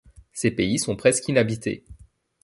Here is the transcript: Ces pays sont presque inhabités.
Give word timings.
Ces 0.33 0.49
pays 0.49 0.79
sont 0.79 0.95
presque 0.95 1.27
inhabités. 1.27 1.85